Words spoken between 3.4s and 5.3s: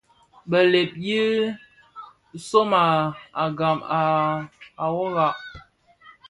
à gang à wogà.